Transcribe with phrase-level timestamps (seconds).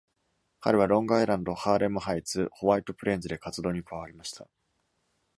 [0.61, 4.47] 彼はロングアイランド、ハーレムハイツ、ホワイト・プレーンズで活動に加わりました。